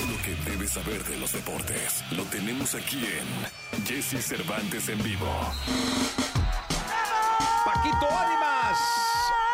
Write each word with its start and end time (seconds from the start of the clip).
Todo 0.00 0.12
lo 0.12 0.22
que 0.22 0.50
debes 0.50 0.70
saber 0.70 1.04
de 1.04 1.18
los 1.18 1.32
deportes 1.32 2.02
lo 2.12 2.24
tenemos 2.24 2.74
aquí 2.74 3.04
en 3.04 3.84
Jesse 3.84 4.24
Cervantes 4.24 4.88
en 4.88 5.02
vivo. 5.02 5.26
Paquito 7.66 8.06
Ánimas, 8.08 8.78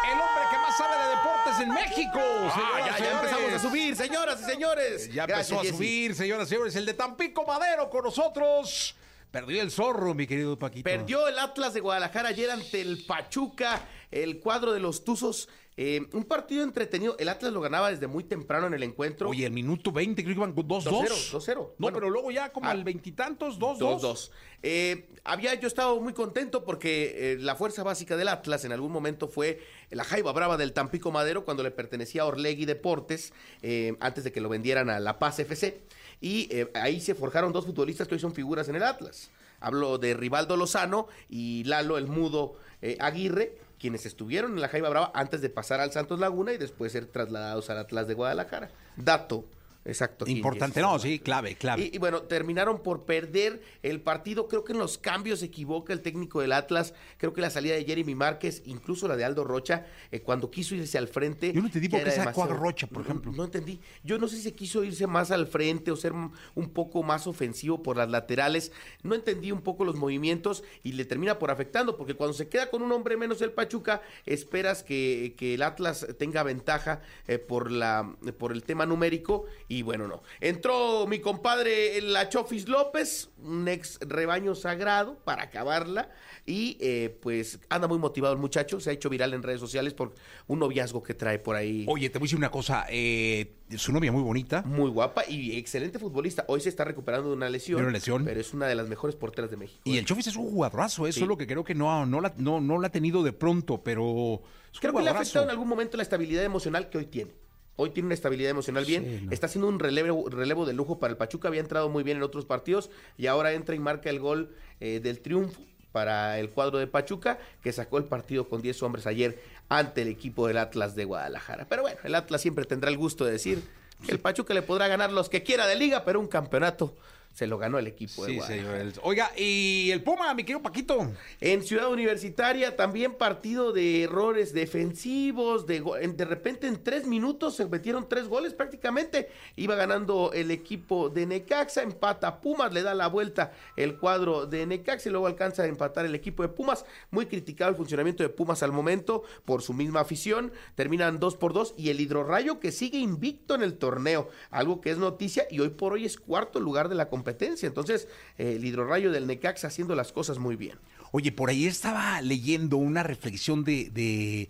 el 0.04 0.12
hombre 0.12 0.44
que 0.50 0.58
más 0.58 0.78
sabe 0.78 1.02
de 1.02 1.16
deportes 1.16 1.60
en 1.60 1.68
México. 1.70 2.20
Ah, 2.20 2.96
ya, 2.96 3.10
empezamos 3.12 3.52
a 3.54 3.58
subir, 3.58 3.96
señoras 3.96 4.40
y 4.42 4.44
señores. 4.44 5.12
Ya 5.12 5.26
Gracias, 5.26 5.50
empezó 5.50 5.74
a 5.74 5.76
subir, 5.76 6.14
señoras 6.14 6.46
y 6.46 6.50
señores. 6.50 6.76
El 6.76 6.86
de 6.86 6.94
Tampico 6.94 7.44
Madero 7.44 7.90
con 7.90 8.04
nosotros. 8.04 8.94
Perdió 9.32 9.60
el 9.60 9.72
zorro, 9.72 10.14
mi 10.14 10.28
querido 10.28 10.56
Paquito. 10.56 10.84
Perdió 10.84 11.26
el 11.26 11.40
Atlas 11.40 11.74
de 11.74 11.80
Guadalajara 11.80 12.28
ayer 12.28 12.52
ante 12.52 12.80
el 12.80 13.04
Pachuca, 13.04 13.80
el 14.12 14.38
cuadro 14.38 14.72
de 14.72 14.78
los 14.78 15.02
Tuzos. 15.02 15.48
Eh, 15.78 16.06
un 16.14 16.24
partido 16.24 16.62
entretenido. 16.64 17.16
El 17.18 17.28
Atlas 17.28 17.52
lo 17.52 17.60
ganaba 17.60 17.90
desde 17.90 18.06
muy 18.06 18.24
temprano 18.24 18.66
en 18.66 18.72
el 18.72 18.82
encuentro. 18.82 19.28
Oye, 19.28 19.44
el 19.44 19.52
minuto 19.52 19.92
20 19.92 20.22
creo 20.24 20.34
que 20.34 20.38
iban 20.40 20.54
2-2. 20.54 20.84
2-0, 20.84 21.32
2-0. 21.32 21.54
No, 21.56 21.70
Bueno. 21.78 21.94
pero 21.98 22.08
luego 22.10 22.30
ya 22.30 22.50
como 22.50 22.66
Ah. 22.66 22.70
al 22.70 22.82
veintitantos, 22.82 23.58
2-2. 23.58 23.78
2-2. 24.00 24.30
Eh, 24.62 25.06
había 25.22 25.52
yo 25.54 25.68
estado 25.68 26.00
muy 26.00 26.14
contento 26.14 26.64
porque 26.64 27.32
eh, 27.34 27.36
la 27.38 27.56
fuerza 27.56 27.82
básica 27.82 28.16
del 28.16 28.28
Atlas 28.28 28.64
en 28.64 28.72
algún 28.72 28.90
momento 28.90 29.28
fue 29.28 29.60
la 29.90 30.02
Jaiba 30.04 30.32
Brava 30.32 30.56
del 30.56 30.72
Tampico 30.72 31.12
Madero 31.12 31.44
cuando 31.44 31.62
le 31.62 31.70
pertenecía 31.70 32.22
a 32.22 32.24
Orlegui 32.26 32.64
Deportes 32.64 33.34
eh, 33.60 33.96
antes 34.00 34.24
de 34.24 34.32
que 34.32 34.40
lo 34.40 34.48
vendieran 34.48 34.88
a 34.88 34.98
La 34.98 35.18
Paz 35.18 35.38
FC. 35.40 35.78
Y 36.22 36.48
eh, 36.50 36.70
ahí 36.72 37.00
se 37.02 37.14
forjaron 37.14 37.52
dos 37.52 37.66
futbolistas 37.66 38.08
que 38.08 38.14
hoy 38.14 38.20
son 38.20 38.32
figuras 38.32 38.68
en 38.70 38.76
el 38.76 38.82
Atlas. 38.82 39.30
Hablo 39.60 39.98
de 39.98 40.14
Rivaldo 40.14 40.56
Lozano 40.56 41.06
y 41.28 41.64
Lalo 41.64 41.98
el 41.98 42.06
Mudo 42.06 42.54
Aguirre, 43.00 43.58
quienes 43.78 44.06
estuvieron 44.06 44.52
en 44.52 44.60
la 44.60 44.68
Jaiba 44.68 44.88
Brava 44.88 45.10
antes 45.14 45.40
de 45.40 45.50
pasar 45.50 45.80
al 45.80 45.92
Santos 45.92 46.18
Laguna 46.18 46.52
y 46.52 46.58
después 46.58 46.92
ser 46.92 47.06
trasladados 47.06 47.70
al 47.70 47.78
Atlas 47.78 48.06
de 48.06 48.14
Guadalajara. 48.14 48.70
Dato. 48.96 49.44
Exacto. 49.86 50.26
Importante, 50.26 50.80
no, 50.80 50.98
sí, 50.98 51.20
clave, 51.20 51.54
clave. 51.54 51.90
Y, 51.92 51.96
y 51.96 51.98
bueno, 51.98 52.22
terminaron 52.22 52.82
por 52.82 53.04
perder 53.04 53.62
el 53.82 54.00
partido. 54.00 54.48
Creo 54.48 54.64
que 54.64 54.72
en 54.72 54.78
los 54.78 54.98
cambios 54.98 55.40
se 55.40 55.46
equivoca 55.46 55.92
el 55.92 56.02
técnico 56.02 56.40
del 56.40 56.52
Atlas. 56.52 56.94
Creo 57.18 57.32
que 57.32 57.40
la 57.40 57.50
salida 57.50 57.74
de 57.74 57.84
Jeremy 57.84 58.14
Márquez, 58.14 58.62
incluso 58.66 59.06
la 59.08 59.16
de 59.16 59.24
Aldo 59.24 59.44
Rocha, 59.44 59.86
eh, 60.10 60.20
cuando 60.20 60.50
quiso 60.50 60.74
irse 60.74 60.98
al 60.98 61.08
frente. 61.08 61.52
Yo 61.52 61.60
no 61.60 61.66
entendí 61.66 61.88
por 61.88 62.02
qué 62.02 62.10
sacó 62.10 62.44
a 62.44 62.48
Rocha, 62.48 62.86
por 62.86 63.02
ejemplo. 63.02 63.32
No, 63.32 63.44
entendí. 63.44 63.80
Yo 64.02 64.18
no 64.18 64.28
sé 64.28 64.36
si 64.36 64.42
se 64.42 64.54
quiso 64.54 64.82
irse 64.84 65.06
más 65.06 65.30
al 65.30 65.46
frente 65.46 65.90
o 65.90 65.96
ser 65.96 66.12
un 66.12 66.70
poco 66.70 67.02
más 67.02 67.26
ofensivo 67.26 67.82
por 67.82 67.96
las 67.96 68.10
laterales. 68.10 68.72
No 69.02 69.14
entendí 69.14 69.52
un 69.52 69.62
poco 69.62 69.84
los 69.84 69.96
movimientos 69.96 70.64
y 70.82 70.92
le 70.92 71.04
termina 71.04 71.38
por 71.38 71.50
afectando, 71.50 71.96
porque 71.96 72.14
cuando 72.14 72.34
se 72.34 72.48
queda 72.48 72.70
con 72.70 72.82
un 72.82 72.92
hombre 72.92 73.16
menos 73.16 73.40
el 73.40 73.52
Pachuca, 73.52 74.02
esperas 74.24 74.82
que, 74.82 75.34
que 75.36 75.54
el 75.54 75.62
Atlas 75.62 76.06
tenga 76.18 76.42
ventaja 76.42 77.02
eh, 77.28 77.38
por, 77.38 77.70
la, 77.70 78.16
por 78.38 78.52
el 78.52 78.62
tema 78.64 78.86
numérico 78.86 79.44
y 79.68 79.75
bueno, 79.82 80.06
no. 80.08 80.22
Entró 80.40 81.06
mi 81.06 81.18
compadre 81.20 81.98
el 81.98 82.14
Achofis 82.16 82.68
López, 82.68 83.30
un 83.42 83.66
ex 83.68 83.98
rebaño 84.00 84.54
sagrado 84.54 85.16
para 85.24 85.44
acabarla 85.44 86.10
y 86.46 86.76
eh, 86.80 87.18
pues 87.22 87.58
anda 87.68 87.88
muy 87.88 87.98
motivado 87.98 88.34
el 88.34 88.40
muchacho, 88.40 88.78
se 88.80 88.90
ha 88.90 88.92
hecho 88.92 89.08
viral 89.08 89.34
en 89.34 89.42
redes 89.42 89.60
sociales 89.60 89.94
por 89.94 90.14
un 90.46 90.58
noviazgo 90.58 91.02
que 91.02 91.14
trae 91.14 91.38
por 91.38 91.56
ahí. 91.56 91.84
Oye, 91.88 92.08
te 92.10 92.18
voy 92.18 92.26
a 92.26 92.28
decir 92.28 92.38
una 92.38 92.50
cosa. 92.50 92.86
eh, 92.90 93.52
su 93.76 93.92
novia 93.92 94.12
muy 94.12 94.22
bonita. 94.22 94.62
Muy 94.62 94.90
guapa 94.90 95.24
y 95.28 95.56
excelente 95.58 95.98
futbolista. 95.98 96.44
Hoy 96.46 96.60
se 96.60 96.68
está 96.68 96.84
recuperando 96.84 97.30
de 97.30 97.34
una 97.34 97.50
lesión. 97.50 97.82
Una 97.82 97.90
lesión. 97.90 98.24
Pero 98.24 98.40
es 98.40 98.54
una 98.54 98.66
de 98.68 98.76
las 98.76 98.88
mejores 98.88 99.16
porteras 99.16 99.50
de 99.50 99.56
México. 99.56 99.80
Y 99.84 99.96
¿eh? 99.96 99.98
el 99.98 100.04
Chofis 100.06 100.28
es 100.28 100.36
un 100.36 100.48
jugadorazo, 100.48 101.06
eso 101.06 101.16
Sí. 101.16 101.22
es 101.22 101.28
lo 101.28 101.36
que 101.36 101.46
creo 101.48 101.64
que 101.64 101.74
no, 101.74 102.06
no, 102.06 102.20
la, 102.20 102.32
no, 102.36 102.60
no 102.60 102.78
la 102.78 102.86
ha 102.88 102.92
tenido 102.92 103.22
de 103.24 103.32
pronto, 103.32 103.82
pero 103.82 104.40
Creo 104.80 104.92
que 104.94 105.02
le 105.02 105.08
ha 105.10 105.14
afectado 105.14 105.44
en 105.46 105.50
algún 105.50 105.66
momento 105.68 105.96
la 105.96 106.02
estabilidad 106.02 106.44
emocional 106.44 106.90
que 106.90 106.98
hoy 106.98 107.06
tiene. 107.06 107.32
Hoy 107.76 107.90
tiene 107.90 108.06
una 108.06 108.14
estabilidad 108.14 108.50
emocional 108.50 108.84
bien. 108.84 109.04
Sí, 109.04 109.26
no. 109.26 109.32
Está 109.32 109.46
haciendo 109.46 109.68
un 109.68 109.78
relevo, 109.78 110.28
relevo 110.28 110.66
de 110.66 110.72
lujo 110.72 110.98
para 110.98 111.12
el 111.12 111.16
Pachuca. 111.16 111.48
Había 111.48 111.60
entrado 111.60 111.88
muy 111.88 112.02
bien 112.02 112.16
en 112.16 112.22
otros 112.22 112.44
partidos 112.44 112.90
y 113.16 113.26
ahora 113.26 113.52
entra 113.52 113.74
y 113.74 113.78
marca 113.78 114.10
el 114.10 114.18
gol 114.18 114.54
eh, 114.80 115.00
del 115.00 115.20
triunfo 115.20 115.60
para 115.92 116.38
el 116.38 116.50
cuadro 116.50 116.78
de 116.78 116.86
Pachuca, 116.86 117.38
que 117.62 117.72
sacó 117.72 117.96
el 117.96 118.04
partido 118.04 118.48
con 118.48 118.60
10 118.60 118.82
hombres 118.82 119.06
ayer 119.06 119.38
ante 119.70 120.02
el 120.02 120.08
equipo 120.08 120.46
del 120.46 120.58
Atlas 120.58 120.94
de 120.94 121.06
Guadalajara. 121.06 121.66
Pero 121.68 121.82
bueno, 121.82 121.98
el 122.04 122.14
Atlas 122.14 122.42
siempre 122.42 122.66
tendrá 122.66 122.90
el 122.90 122.98
gusto 122.98 123.24
de 123.24 123.32
decir 123.32 123.62
que 124.04 124.12
el 124.12 124.18
Pachuca 124.18 124.52
le 124.52 124.60
podrá 124.60 124.88
ganar 124.88 125.10
los 125.10 125.30
que 125.30 125.42
quiera 125.42 125.66
de 125.66 125.74
liga, 125.74 126.04
pero 126.04 126.20
un 126.20 126.28
campeonato 126.28 126.94
se 127.36 127.46
lo 127.46 127.58
ganó 127.58 127.78
el 127.78 127.86
equipo 127.86 128.24
de 128.24 128.30
Sí, 128.32 128.36
Guadalajara. 128.38 128.78
señor. 128.78 128.92
Oiga, 129.02 129.30
y 129.36 129.90
el 129.90 130.02
Puma, 130.02 130.32
mi 130.32 130.42
querido 130.42 130.62
Paquito. 130.62 131.12
En 131.38 131.62
Ciudad 131.62 131.90
Universitaria 131.90 132.76
también 132.76 133.12
partido 133.12 133.72
de 133.72 134.04
errores 134.04 134.54
defensivos, 134.54 135.66
de, 135.66 135.80
de 136.16 136.24
repente 136.24 136.66
en 136.66 136.82
tres 136.82 137.06
minutos 137.06 137.54
se 137.56 137.66
metieron 137.66 138.08
tres 138.08 138.26
goles 138.26 138.54
prácticamente. 138.54 139.28
Iba 139.54 139.74
ganando 139.74 140.30
el 140.32 140.50
equipo 140.50 141.10
de 141.10 141.26
Necaxa, 141.26 141.82
empata 141.82 142.40
Pumas, 142.40 142.72
le 142.72 142.82
da 142.82 142.94
la 142.94 143.08
vuelta 143.08 143.52
el 143.76 143.98
cuadro 143.98 144.46
de 144.46 144.64
Necaxa 144.64 145.10
y 145.10 145.12
luego 145.12 145.26
alcanza 145.26 145.64
a 145.64 145.66
empatar 145.66 146.06
el 146.06 146.14
equipo 146.14 146.42
de 146.42 146.48
Pumas. 146.48 146.86
Muy 147.10 147.26
criticado 147.26 147.70
el 147.70 147.76
funcionamiento 147.76 148.22
de 148.22 148.30
Pumas 148.30 148.62
al 148.62 148.72
momento 148.72 149.24
por 149.44 149.60
su 149.60 149.74
misma 149.74 150.00
afición. 150.00 150.52
Terminan 150.74 151.20
dos 151.20 151.36
por 151.36 151.52
dos 151.52 151.74
y 151.76 151.90
el 151.90 152.00
Hidrorrayo 152.00 152.60
que 152.60 152.72
sigue 152.72 152.96
invicto 152.96 153.54
en 153.54 153.62
el 153.62 153.76
torneo, 153.76 154.30
algo 154.50 154.80
que 154.80 154.90
es 154.90 154.96
noticia 154.96 155.46
y 155.50 155.60
hoy 155.60 155.68
por 155.68 155.92
hoy 155.92 156.06
es 156.06 156.16
cuarto 156.16 156.60
lugar 156.60 156.88
de 156.88 156.94
la 156.94 157.10
competencia. 157.10 157.25
Entonces 157.66 158.08
eh, 158.38 158.54
el 158.56 158.64
Hidrorrayo 158.64 159.10
del 159.10 159.26
Necaxa 159.26 159.68
haciendo 159.68 159.94
las 159.94 160.12
cosas 160.12 160.38
muy 160.38 160.56
bien. 160.56 160.78
Oye, 161.12 161.32
por 161.32 161.50
ahí 161.50 161.66
estaba 161.66 162.20
leyendo 162.20 162.76
una 162.76 163.02
reflexión 163.02 163.64
de, 163.64 163.90
de, 163.90 164.48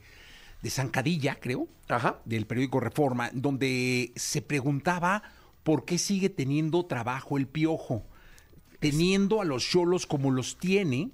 de 0.62 0.70
Zancadilla, 0.70 1.38
creo, 1.40 1.68
Ajá. 1.88 2.20
del 2.24 2.46
periódico 2.46 2.80
Reforma, 2.80 3.30
donde 3.32 4.12
se 4.16 4.42
preguntaba 4.42 5.22
por 5.62 5.84
qué 5.84 5.98
sigue 5.98 6.28
teniendo 6.28 6.86
trabajo 6.86 7.38
el 7.38 7.46
piojo, 7.46 8.04
teniendo 8.78 9.40
a 9.40 9.44
los 9.44 9.68
cholos 9.68 10.06
como 10.06 10.30
los 10.30 10.58
tiene 10.58 11.10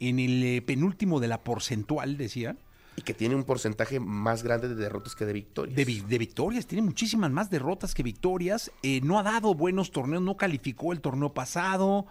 en 0.00 0.18
el 0.18 0.42
eh, 0.42 0.62
penúltimo 0.62 1.20
de 1.20 1.28
la 1.28 1.42
porcentual, 1.42 2.16
decía, 2.16 2.56
Y 3.00 3.02
que 3.02 3.14
tiene 3.14 3.34
un 3.34 3.44
porcentaje 3.44 3.98
más 3.98 4.42
grande 4.42 4.68
de 4.68 4.74
derrotas 4.74 5.14
que 5.14 5.24
de 5.24 5.32
victorias. 5.32 5.74
de, 5.74 5.84
vi- 5.86 6.00
de 6.00 6.18
victorias, 6.18 6.66
tiene 6.66 6.82
muchísimas 6.82 7.30
más 7.30 7.48
derrotas 7.48 7.94
que 7.94 8.02
victorias, 8.02 8.70
eh, 8.82 9.00
no 9.02 9.18
ha 9.18 9.22
dado 9.22 9.54
buenos 9.54 9.90
torneos, 9.90 10.22
no 10.22 10.36
calificó 10.36 10.92
el 10.92 11.00
torneo 11.00 11.32
pasado. 11.32 12.06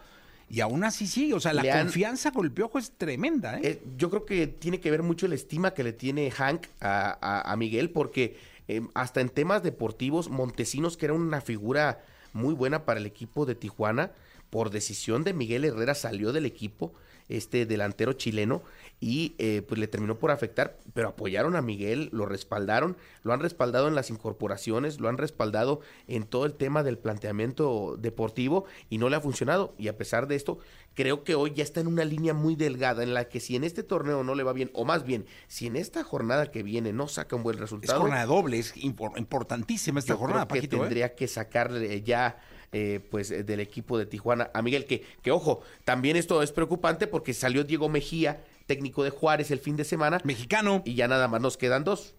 Y 0.50 0.62
aún 0.62 0.84
así 0.84 1.06
sí, 1.06 1.32
o 1.32 1.40
sea, 1.40 1.54
la 1.54 1.62
han- 1.62 1.84
confianza 1.86 2.32
con 2.32 2.44
el 2.44 2.52
piojo 2.52 2.80
es 2.80 2.92
tremenda, 2.98 3.58
¿eh? 3.60 3.62
Eh, 3.64 3.84
yo 3.98 4.10
creo 4.10 4.26
que 4.26 4.48
tiene 4.48 4.80
que 4.80 4.90
ver 4.90 5.04
mucho 5.04 5.28
la 5.28 5.36
estima 5.36 5.76
que 5.76 5.84
le 5.84 5.94
tiene 5.94 6.32
Hank 6.32 6.66
a, 6.82 7.18
a- 7.22 7.52
a 7.52 7.56
Miguel, 7.56 7.92
porque 7.92 8.38
eh, 8.68 8.82
hasta 8.96 9.22
en 9.22 9.30
temas 9.30 9.62
deportivos, 9.62 10.30
Montesinos, 10.30 10.98
que 10.98 11.06
era 11.06 11.14
una 11.14 11.42
figura 11.42 12.04
muy 12.34 12.56
buena 12.56 12.84
para 12.86 13.00
el 13.00 13.06
equipo 13.06 13.46
de 13.46 13.54
Tijuana, 13.54 14.12
por 14.50 14.70
decisión 14.70 15.24
de 15.24 15.34
Miguel 15.34 15.66
Herrera 15.66 15.96
salió 15.96 16.32
del 16.32 16.46
equipo, 16.46 16.94
este 17.28 17.68
delantero 17.68 18.14
chileno, 18.14 18.64
y 19.00 19.36
eh, 19.38 19.62
pues 19.62 19.80
le 19.80 19.88
terminó 19.88 20.18
por 20.18 20.32
afectar, 20.32 20.78
pero 20.96 21.10
apoyaron 21.10 21.56
a 21.56 21.62
Miguel, 21.62 22.10
lo 22.12 22.26
respaldaron, 22.26 22.98
lo 23.24 23.34
han 23.34 23.40
respaldado 23.40 23.88
en 23.88 23.94
las 23.94 24.10
incorporaciones, 24.10 25.00
lo 25.00 25.10
han 25.10 25.18
respaldado 25.20 25.80
en 26.08 26.24
todo 26.24 26.46
el 26.48 26.54
tema 26.56 26.82
del 26.82 26.98
planteamiento 26.98 27.98
deportivo 28.00 28.66
y 28.90 28.98
no 28.98 29.10
le 29.10 29.16
ha 29.16 29.22
funcionado. 29.22 29.76
Y 29.78 29.90
a 29.90 29.98
pesar 29.98 30.28
de 30.28 30.36
esto, 30.36 30.58
creo 30.96 31.24
que 31.24 31.36
hoy 31.36 31.54
ya 31.54 31.64
está 31.64 31.80
en 31.80 31.88
una 31.88 32.04
línea 32.04 32.34
muy 32.34 32.56
delgada 32.56 33.04
en 33.04 33.14
la 33.14 33.30
que 33.30 33.40
si 33.40 33.56
en 33.56 33.64
este 33.64 33.84
torneo 33.84 34.24
no 34.24 34.34
le 34.34 34.42
va 34.44 34.52
bien, 34.52 34.72
o 34.74 34.84
más 34.84 35.06
bien, 35.06 35.28
si 35.48 35.68
en 35.68 35.76
esta 35.76 36.04
jornada 36.04 36.50
que 36.50 36.64
viene 36.64 36.94
no 36.94 37.08
saca 37.08 37.36
un 37.36 37.44
buen 37.44 37.56
Es 37.58 37.62
resultado, 37.62 38.02
jornada 38.02 38.26
doble, 38.26 38.58
es 38.58 38.76
impor- 38.76 39.18
importantísima 39.20 40.00
esta 40.00 40.14
yo 40.14 40.18
jornada, 40.18 40.48
creo 40.48 40.62
que 40.64 40.68
Paquito, 40.68 40.78
¿eh? 40.78 40.80
tendría 40.80 41.14
que 41.16 41.28
sacarle 41.28 42.02
ya 42.02 42.42
eh, 42.72 43.00
pues 43.10 43.32
eh, 43.32 43.44
del 43.44 43.60
equipo 43.60 43.98
de 43.98 44.06
Tijuana 44.06 44.52
a 44.54 44.62
Miguel, 44.62 44.86
que, 44.86 45.04
que 45.22 45.32
ojo, 45.32 45.62
también 45.86 46.16
esto 46.18 46.42
es 46.44 46.52
preocupante 46.52 47.08
porque 47.08 47.34
salió 47.34 47.64
Diego 47.64 47.90
Mejía, 47.90 48.44
técnico 48.68 49.04
de 49.04 49.10
Juárez 49.10 49.50
el 49.52 49.60
fin 49.60 49.76
de 49.76 49.84
semana, 49.84 50.20
Mexicano. 50.24 50.84
y 50.86 50.94
ya 50.96 51.08
nada 51.08 51.28
más 51.28 51.42
nos 51.42 51.58
quedan 51.58 51.84
dos 51.84 52.14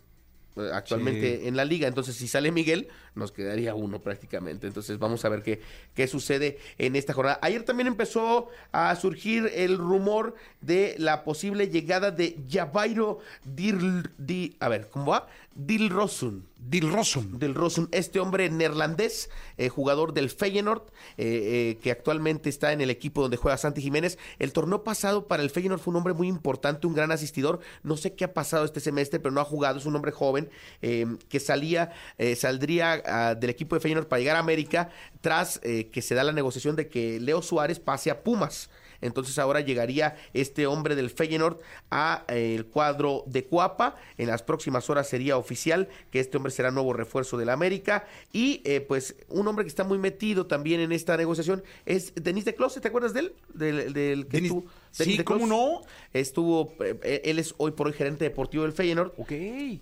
eh, 0.56 0.68
actualmente 0.72 1.38
Sí. 1.40 1.46
en 1.48 1.56
la 1.56 1.64
liga. 1.64 1.86
Entonces, 1.86 2.16
si 2.16 2.26
sale 2.26 2.50
Miguel, 2.50 2.88
nos 3.14 3.32
quedaría 3.32 3.74
uno 3.74 4.00
prácticamente. 4.00 4.66
Entonces, 4.66 4.98
vamos 4.98 5.24
a 5.24 5.28
ver 5.28 5.42
qué, 5.42 5.60
qué 5.94 6.06
sucede 6.06 6.58
en 6.78 6.96
esta 6.96 7.12
jornada. 7.12 7.38
Ayer 7.42 7.62
también 7.64 7.86
empezó 7.86 8.48
a 8.72 8.94
surgir 8.96 9.50
el 9.54 9.78
rumor 9.78 10.34
de 10.60 10.94
la 10.98 11.24
posible 11.24 11.68
llegada 11.68 12.10
de 12.10 12.36
Javairo 12.50 13.18
Dil, 13.44 14.10
Di- 14.18 14.56
a 14.60 14.68
ver, 14.68 14.88
¿cómo 14.90 15.12
va? 15.12 15.26
Dilrosun. 15.54 16.48
Dilrosun. 16.62 17.38
Del 17.38 17.54
Rosun, 17.54 17.88
este 17.90 18.20
hombre 18.20 18.50
neerlandés, 18.50 19.30
eh, 19.56 19.70
jugador 19.70 20.12
del 20.12 20.28
Feyenoord, 20.28 20.82
eh, 21.16 21.72
eh, 21.76 21.78
que 21.82 21.90
actualmente 21.90 22.50
está 22.50 22.72
en 22.72 22.82
el 22.82 22.90
equipo 22.90 23.22
donde 23.22 23.38
juega 23.38 23.56
Santi 23.56 23.80
Jiménez. 23.80 24.18
El 24.38 24.52
torneo 24.52 24.84
pasado 24.84 25.26
para 25.26 25.42
el 25.42 25.48
Feyenoord 25.50 25.80
fue 25.80 25.92
un 25.92 25.96
hombre 25.96 26.12
muy 26.12 26.28
importante, 26.28 26.86
un 26.86 26.94
gran 26.94 27.12
asistidor. 27.12 27.60
No 27.82 27.96
sé 27.96 28.14
qué 28.14 28.24
ha 28.24 28.34
pasado 28.34 28.64
este 28.66 28.80
semestre, 28.80 29.18
pero 29.20 29.34
no 29.34 29.40
ha 29.40 29.44
jugado. 29.44 29.78
Es 29.78 29.86
un 29.86 29.96
hombre 29.96 30.12
joven 30.12 30.50
eh, 30.82 31.06
que 31.30 31.40
salía, 31.40 31.92
saldría 32.36 32.99
del 33.38 33.50
equipo 33.50 33.74
de 33.76 33.80
Feyenoord 33.80 34.06
para 34.08 34.20
llegar 34.20 34.36
a 34.36 34.40
América 34.40 34.90
tras 35.20 35.60
eh, 35.62 35.88
que 35.92 36.02
se 36.02 36.14
da 36.14 36.24
la 36.24 36.32
negociación 36.32 36.76
de 36.76 36.88
que 36.88 37.20
Leo 37.20 37.42
Suárez 37.42 37.78
pase 37.80 38.10
a 38.10 38.22
Pumas. 38.22 38.70
Entonces 39.02 39.38
ahora 39.38 39.60
llegaría 39.60 40.16
este 40.34 40.66
hombre 40.66 40.94
del 40.94 41.08
Feyenoord 41.08 41.56
a 41.90 42.24
eh, 42.28 42.54
el 42.54 42.66
cuadro 42.66 43.24
de 43.26 43.44
Cuapa. 43.46 43.96
En 44.18 44.28
las 44.28 44.42
próximas 44.42 44.90
horas 44.90 45.08
sería 45.08 45.38
oficial 45.38 45.88
que 46.10 46.20
este 46.20 46.36
hombre 46.36 46.52
será 46.52 46.70
nuevo 46.70 46.92
refuerzo 46.92 47.38
del 47.38 47.48
América. 47.48 48.04
Y 48.30 48.60
eh, 48.66 48.82
pues 48.82 49.14
un 49.28 49.48
hombre 49.48 49.64
que 49.64 49.70
está 49.70 49.84
muy 49.84 49.96
metido 49.96 50.46
también 50.46 50.80
en 50.80 50.92
esta 50.92 51.16
negociación 51.16 51.62
es 51.86 52.12
Denis 52.14 52.44
de 52.44 52.54
Close, 52.54 52.78
¿te 52.82 52.88
acuerdas 52.88 53.14
de 53.14 53.20
él? 53.20 53.32
Del, 53.54 53.92
del 53.94 54.26
que 54.26 54.36
Denis- 54.38 54.44
estuvo- 54.48 54.64
sí, 54.90 55.16
de 55.16 55.24
¿cómo 55.24 55.46
no? 55.46 55.82
Estuvo, 56.12 56.74
eh, 56.80 57.22
él 57.24 57.38
es 57.38 57.54
hoy 57.58 57.70
por 57.72 57.86
hoy 57.86 57.92
gerente 57.92 58.24
deportivo 58.24 58.64
del 58.64 58.72
Feyenoord. 58.72 59.12
Ok. 59.16 59.32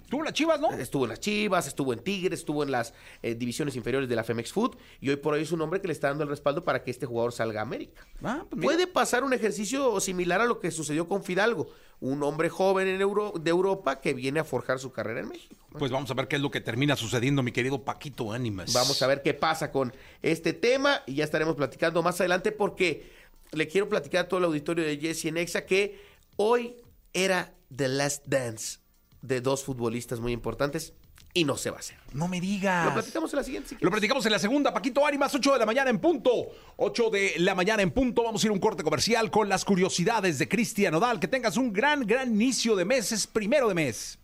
Tú 0.09 0.23
las 0.23 0.33
chivas, 0.35 0.61
¿no? 0.61 0.71
Estuvo 0.73 1.05
en 1.05 1.11
las 1.11 1.21
Chivas, 1.21 1.67
estuvo 1.67 1.93
en 1.93 2.01
Tigres, 2.01 2.41
estuvo 2.41 2.63
en 2.63 2.71
las 2.71 2.93
eh, 3.23 3.35
divisiones 3.35 3.77
inferiores 3.77 4.09
de 4.09 4.17
la 4.17 4.25
Femex 4.25 4.53
Food 4.53 4.77
y 5.01 5.09
hoy 5.09 5.17
por 5.17 5.35
hoy 5.35 5.43
es 5.43 5.53
un 5.53 5.61
hombre 5.63 5.81
que 5.81 5.87
le 5.89 5.93
está 5.93 6.09
dando 6.09 6.25
el 6.25 6.31
respaldo 6.31 6.65
para 6.65 6.83
que 6.85 6.91
este 6.91 7.07
jugador 7.07 7.33
salga 7.33 7.61
a 7.61 7.63
América. 7.63 8.07
Ah, 8.23 8.45
pues. 8.49 8.63
Puede 8.63 8.87
pasar 8.87 9.25
un 9.25 9.33
ejercicio 9.33 9.99
similar 10.01 10.41
a 10.41 10.45
lo 10.47 10.61
que 10.61 10.71
sucedió 10.71 11.09
con 11.09 11.23
Fidalgo, 11.23 11.69
un 12.01 12.23
hombre 12.23 12.49
joven 12.51 12.87
en 12.89 13.01
Euro- 13.01 13.33
de 13.41 13.51
Europa 13.51 14.01
que 14.01 14.15
viene 14.15 14.41
a 14.41 14.45
forjar 14.45 14.79
su 14.79 14.93
carrera 14.93 15.21
en 15.21 15.29
México. 15.29 15.55
Pues 15.79 15.91
vamos 15.91 16.11
a 16.11 16.15
ver 16.15 16.29
qué 16.29 16.37
es 16.37 16.43
lo 16.43 16.51
que 16.51 16.61
termina 16.61 16.97
sucediendo, 16.97 17.43
mi 17.43 17.53
querido 17.53 17.83
Paquito 17.83 18.33
Ánimas. 18.33 18.73
Vamos 18.73 19.01
a 19.03 19.07
ver 19.07 19.23
qué 19.23 19.35
pasa 19.35 19.71
con 19.71 19.93
este 20.23 20.53
tema 20.53 21.03
y 21.07 21.15
ya 21.17 21.25
estaremos 21.25 21.57
platicando 21.57 22.03
más 22.03 22.21
adelante 22.21 22.53
porque 22.53 23.18
le 23.53 23.69
quiero 23.69 23.89
platicar 23.89 24.25
a 24.25 24.29
todo 24.29 24.39
el 24.39 24.45
auditorio 24.45 24.85
de 24.85 24.99
Jesse 24.99 25.27
en 25.27 25.37
Exa 25.37 25.65
que 25.65 26.01
hoy 26.37 26.77
era 27.13 27.55
The 27.75 27.89
Last 27.89 28.27
Dance 28.27 28.79
de 29.23 29.41
dos 29.41 29.65
futbolistas 29.65 30.21
muy 30.21 30.33
importantes 30.33 30.95
y 31.35 31.45
no 31.45 31.57
se 31.57 31.71
va 31.71 31.77
a 31.77 31.81
hacer. 31.81 31.97
No 32.13 32.27
me 32.27 32.41
digas. 32.41 32.87
Lo 32.87 32.95
platicamos 32.95 33.33
en 33.33 33.37
la 33.37 33.45
siguiente. 33.45 33.69
si 33.69 33.77
Lo 33.81 33.91
platicamos 33.91 34.25
en 34.27 34.33
la 34.33 34.39
segunda, 34.39 34.73
Paquito 34.73 35.07
Ánimas, 35.07 35.35
8 35.35 35.53
de 35.53 35.59
la 35.59 35.67
mañana 35.67 35.91
en 35.91 35.99
punto. 35.99 36.31
8 36.77 37.11
de 37.11 37.35
la 37.39 37.55
mañana 37.55 37.83
en 37.83 37.91
punto. 37.91 38.25
Vamos 38.25 38.43
a 38.43 38.47
ir 38.47 38.51
a 38.51 38.55
un 38.55 38.61
corte 38.61 38.83
comercial 38.83 39.31
con 39.31 39.49
las 39.49 39.65
curiosidades 39.65 40.39
de 40.39 40.49
Cristian 40.49 40.95
Odal. 40.95 41.21
Que 41.21 41.29
tengas 41.29 41.57
un 41.57 41.73
gran, 41.73 42.07
gran 42.07 42.35
inicio 42.35 42.77
de 42.77 42.85
mes. 42.85 43.13
Es 43.13 43.27
primero 43.27 43.69
de 43.69 43.75
mes. 43.75 44.19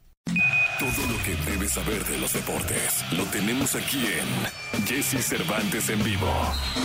Todo 0.78 0.88
lo 0.88 1.22
que 1.22 1.50
debes 1.50 1.72
saber 1.72 2.04
de 2.04 2.18
los 2.18 2.32
deportes 2.32 3.04
lo 3.12 3.24
tenemos 3.26 3.76
aquí 3.76 4.06
en 4.06 4.63
Jesse 4.86 5.22
Cervantes 5.22 5.88
en 5.88 6.02
vivo. 6.04 6.26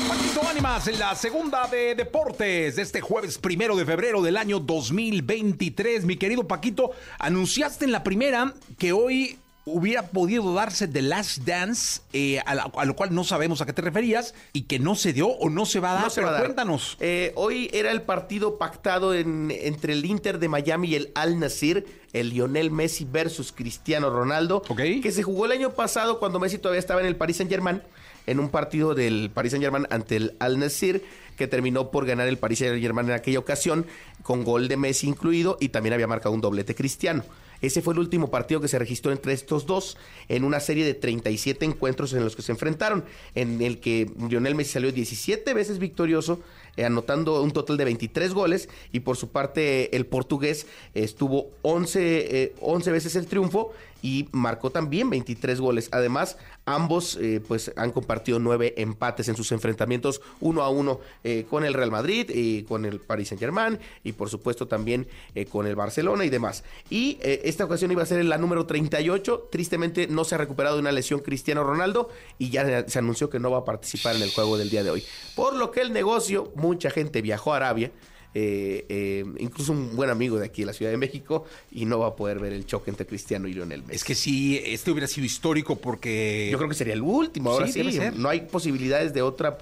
Paquito 0.08 0.48
Ánimas 0.48 0.88
en 0.88 1.00
la 1.00 1.16
segunda 1.16 1.68
de 1.68 1.96
deportes 1.96 2.78
de 2.78 2.82
este 2.82 3.02
jueves 3.02 3.38
primero 3.38 3.76
de 3.76 3.86
febrero 3.86 4.22
del 4.22 4.38
año 4.38 4.60
2023. 4.60 6.06
Mi 6.06 6.16
querido 6.16 6.48
Paquito, 6.48 6.92
anunciaste 7.18 7.86
en 7.86 7.92
la 7.92 8.04
primera 8.04 8.54
que 8.78 8.94
hoy 8.94 9.38
hubiera 9.74 10.08
podido 10.08 10.54
darse 10.54 10.88
The 10.88 11.02
Last 11.02 11.40
Dance, 11.40 12.02
eh, 12.14 12.40
a, 12.46 12.56
la- 12.56 12.72
a 12.76 12.86
lo 12.86 12.96
cual 12.96 13.14
no 13.14 13.24
sabemos 13.24 13.62
a 13.62 13.66
qué 13.66 13.74
te 13.74 13.82
referías, 13.82 14.34
y 14.54 14.64
que 14.64 14.80
no 14.80 14.96
se 14.96 15.14
dio 15.14 15.28
o 15.28 15.50
no 15.50 15.66
se 15.66 15.80
va 15.80 15.92
a 15.92 15.94
dar. 15.96 16.04
No 16.06 16.10
pero 16.14 16.28
va 16.28 16.32
a 16.32 16.34
dar. 16.34 16.44
cuéntanos. 16.44 16.98
Eh, 17.00 17.32
hoy 17.36 17.70
era 17.74 17.92
el 17.92 18.02
partido 18.02 18.58
pactado 18.58 19.14
en- 19.14 19.52
entre 19.52 19.94
el 19.94 20.06
Inter 20.06 20.40
de 20.40 20.50
Miami 20.50 20.90
y 20.90 20.96
el 20.96 21.12
Al 21.16 21.40
Nasir, 21.40 21.86
el 22.14 22.30
Lionel 22.32 22.72
Messi 22.72 23.06
versus 23.06 23.52
Cristiano 23.52 24.10
Ronaldo, 24.10 24.62
que 25.02 25.12
se 25.12 25.24
jugó 25.24 25.46
el 25.46 25.52
año 25.52 25.72
pasado 25.72 26.20
cuando 26.20 26.40
Messi 26.40 26.58
todavía 26.58 26.80
estaba 26.80 27.02
en 27.02 27.08
el 27.08 27.16
Paris 27.16 27.38
Saint 27.38 27.52
Germain, 27.52 27.82
en 28.28 28.40
un 28.40 28.50
partido 28.50 28.96
del 28.96 29.30
Paris 29.34 29.52
Saint 29.52 29.64
Germain 29.64 29.88
ante 29.90 30.16
el 30.16 30.36
Al 30.40 30.60
Nasir, 30.60 31.04
que 31.38 31.48
terminó 31.48 31.90
por 31.92 32.06
ganar 32.06 32.28
el 32.28 32.38
Paris 32.38 32.60
Saint 32.60 32.82
Germain 32.82 33.08
en 33.08 33.14
aquella 33.14 33.40
ocasión, 33.40 33.86
con 34.24 34.44
gol 34.44 34.68
de 34.68 34.76
Messi 34.78 35.08
incluido, 35.08 35.58
y 35.60 35.70
también 35.70 35.94
había 35.94 36.08
marcado 36.08 36.36
un 36.36 36.42
doblete 36.42 36.76
Cristiano. 36.76 37.24
Ese 37.62 37.82
fue 37.82 37.94
el 37.94 38.00
último 38.00 38.32
partido 38.32 38.62
que 38.62 38.68
se 38.68 38.80
registró 38.80 39.12
entre 39.12 39.34
estos 39.34 39.66
dos 39.66 39.98
en 40.28 40.44
una 40.44 40.60
serie 40.60 40.86
de 40.86 40.94
37 40.94 41.66
encuentros 41.66 42.14
en 42.14 42.24
los 42.24 42.36
que 42.36 42.42
se 42.42 42.52
enfrentaron, 42.52 43.04
en 43.36 43.62
el 43.62 43.80
que 43.80 44.10
Lionel 44.30 44.56
Messi 44.56 44.74
salió 44.74 44.92
17 44.92 45.54
veces 45.54 45.80
victorioso, 45.80 46.42
eh, 46.78 46.86
anotando 46.86 47.42
un 47.42 47.52
total 47.52 47.78
de 47.78 47.86
23 47.86 48.34
goles, 48.34 48.70
y 48.92 49.02
por 49.02 49.18
su 49.18 49.30
parte 49.30 49.96
el 49.96 50.06
portugués 50.06 50.68
estuvo 50.94 51.50
11, 51.62 52.44
eh, 52.44 52.56
11 52.60 52.92
veces 52.92 53.16
el 53.16 53.28
triunfo 53.28 53.72
y 54.02 54.28
marcó 54.32 54.70
también 54.70 55.10
23 55.10 55.60
goles. 55.60 55.90
Además, 55.92 56.38
ambos 56.66 57.18
eh, 57.20 57.42
pues 57.46 57.72
han 57.76 57.92
compartido 57.92 58.40
nueve 58.40 58.74
empates 58.78 59.28
en 59.28 59.36
sus 59.36 59.52
enfrentamientos 59.52 60.22
uno 60.40 60.62
a 60.62 60.70
uno 60.70 61.00
eh, 61.24 61.46
con 61.50 61.66
el 61.66 61.74
Real 61.74 61.92
Madrid 61.92 62.30
y 62.34 62.64
con 62.64 62.86
el 62.86 63.00
Paris 63.00 63.30
Saint 63.30 63.40
Germain 63.40 63.80
y 64.04 64.14
por 64.14 64.30
supuesto 64.30 64.68
también 64.68 65.08
eh, 65.36 65.46
con 65.46 65.68
el 65.68 65.76
Barcelona 65.76 66.26
y 66.26 66.30
demás. 66.30 66.64
Y 66.90 67.18
eh, 67.22 67.42
esta 67.46 67.66
ocasión 67.66 67.92
iba 67.92 68.04
a 68.04 68.06
ser 68.06 68.24
la 68.26 68.38
número 68.38 68.66
38. 68.66 69.50
Tristemente 69.52 70.08
no 70.08 70.24
se 70.24 70.36
ha 70.36 70.38
recuperado 70.38 70.76
de 70.76 70.82
una 70.82 70.92
lesión 70.92 71.20
Cristiano 71.20 71.64
Ronaldo 71.64 72.10
y 72.38 72.50
ya 72.50 72.88
se 72.88 73.00
anunció 73.00 73.30
que 73.30 73.40
no 73.40 73.52
va 73.52 73.60
a 73.60 73.66
participar 73.66 74.16
en 74.16 74.22
el 74.22 74.32
juego 74.32 74.58
del 74.58 74.70
día 74.70 74.84
de 74.84 74.92
hoy. 74.92 75.04
Por 75.36 75.56
lo 75.56 75.72
que 75.72 75.82
el 75.82 75.92
negocio, 75.92 76.52
mucha 76.60 76.90
gente 76.90 77.22
viajó 77.22 77.54
a 77.54 77.58
Arabia. 77.58 77.92
eh, 78.36 78.86
eh, 78.90 79.26
incluso 79.40 79.72
un 79.72 79.96
buen 79.96 80.12
amigo 80.12 80.38
de 80.38 80.46
aquí 80.46 80.62
de 80.62 80.68
la 80.68 80.74
Ciudad 80.74 80.92
de 80.92 80.98
México 80.98 81.46
y 81.72 81.86
no 81.86 81.98
va 81.98 82.10
a 82.10 82.16
poder 82.16 82.38
ver 82.38 82.54
el 82.54 82.64
choque 82.68 82.92
entre 82.92 83.08
Cristiano 83.08 83.48
y 83.48 83.54
Lionel 83.54 83.82
Messi. 83.82 83.96
Es 83.96 84.04
que 84.04 84.14
sí, 84.14 84.62
este 84.64 84.92
hubiera 84.92 85.08
sido 85.08 85.26
histórico 85.26 85.78
porque. 85.78 86.48
Yo 86.52 86.58
creo 86.60 86.70
que 86.70 86.76
sería 86.76 86.94
el 86.94 87.02
último. 87.02 87.50
Ahora 87.50 87.68
Sí, 87.68 87.82
no 88.16 88.30
hay 88.30 88.42
posibilidades 88.42 89.14
de 89.14 89.24
otra 89.24 89.58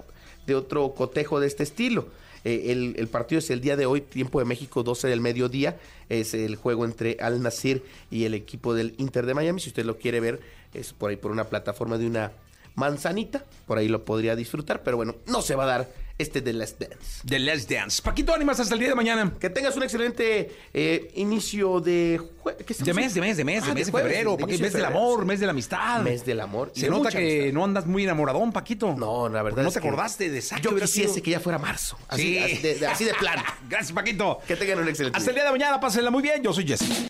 de 0.46 0.56
otro 0.56 0.94
cotejo 0.94 1.40
de 1.40 1.48
este 1.48 1.64
estilo. 1.64 2.08
Eh, 2.44 2.72
el, 2.72 2.96
el 2.98 3.08
partido 3.08 3.40
es 3.40 3.50
el 3.50 3.62
día 3.62 3.76
de 3.76 3.86
hoy, 3.86 4.02
tiempo 4.02 4.40
de 4.40 4.46
México, 4.46 4.84
12 4.84 5.08
del 5.08 5.22
mediodía. 5.22 5.78
Es 6.10 6.34
el 6.34 6.56
juego 6.58 6.84
entre 6.86 7.18
Al 7.22 7.42
Nasir 7.42 7.84
y 8.12 8.26
el 8.26 8.34
equipo 8.34 8.74
del 8.74 8.96
Inter 8.98 9.26
de 9.26 9.34
Miami. 9.34 9.60
Si 9.62 9.70
usted 9.70 9.86
lo 9.86 9.98
quiere 9.98 10.20
ver, 10.20 10.40
es 10.74 10.94
por 10.94 11.10
ahí 11.10 11.16
por 11.16 11.32
una 11.32 11.46
plataforma 11.46 11.98
de 11.98 12.06
una 12.08 12.32
manzanita. 12.78 13.44
Por 13.66 13.78
ahí 13.78 13.90
lo 13.90 14.06
podría 14.06 14.36
disfrutar. 14.38 14.82
Pero 14.84 14.96
bueno, 14.96 15.16
no 15.26 15.42
se 15.42 15.56
va 15.56 15.66
a 15.66 15.68
dar 15.68 15.90
este 16.18 16.42
de 16.42 16.52
Last 16.54 16.80
Dance. 16.80 17.22
The 17.28 17.38
Let's 17.38 17.68
Dance. 17.68 18.02
Paquito 18.02 18.34
Ánimas 18.34 18.60
hasta 18.60 18.74
el 18.74 18.80
día 18.80 18.90
de 18.90 18.96
mañana. 18.96 19.34
Que 19.40 19.50
tengas 19.52 19.76
un 19.78 19.84
excelente 19.84 20.52
eh, 20.74 21.12
inicio 21.16 21.80
de... 21.80 22.20
jue- 22.44 22.56
¿qué 22.56 22.74
estamos 22.74 22.88
De 22.88 22.94
mes, 22.96 23.14
de 23.14 23.22
mes, 23.22 23.38
de 23.38 23.44
mes, 23.44 23.64
Ah, 23.64 23.68
de 23.68 23.74
mes 23.76 23.86
de 23.88 23.92
jueves, 23.92 24.12
febrero, 24.12 24.32
de 24.32 24.38
Paquito, 24.38 24.64
mes 24.64 24.74
de 24.74 24.78
del 24.80 24.86
amor, 24.86 25.26
mes 25.26 25.40
de 25.40 25.46
la 25.46 25.52
amistad. 25.52 26.02
Mes 26.02 26.26
del 26.26 26.40
amor 26.40 26.72
Se 26.74 26.90
nota 26.90 27.10
que 27.12 27.18
amistad. 27.42 27.54
no 27.54 27.64
andas 27.66 27.86
muy 27.86 28.04
enamoradón, 28.04 28.52
Paquito. 28.52 28.96
No, 28.98 29.30
la 29.30 29.44
verdad 29.44 29.62
No 29.62 29.68
es 29.68 29.76
te 29.76 29.82
que 29.82 29.88
acordaste 29.88 30.30
de 30.32 30.42
Zac, 30.42 30.62
Yo 30.62 30.76
quisiese 30.76 31.10
sido- 31.14 31.24
que 31.24 31.32
ya 31.32 31.40
fuera 31.40 31.60
marzo. 31.60 31.98
Así, 32.08 32.24
Sí. 32.24 32.38
así 32.40 32.58
de, 32.80 32.88
así 32.88 33.04
de 33.06 33.14
plano. 33.14 33.44
Gracias, 33.70 33.92
Paquito. 33.92 34.40
Que 34.48 34.56
tengan 34.56 34.80
un 34.80 34.88
excelente 34.88 35.18
Hasta 35.18 35.30
el 35.30 35.36
día 35.36 35.46
de 35.46 35.52
mañana, 35.52 35.80
pásenla 35.80 36.10
muy 36.10 36.24
bien. 36.24 36.42
Yo 36.42 36.52
soy 36.54 36.66
Jesse. 36.66 37.08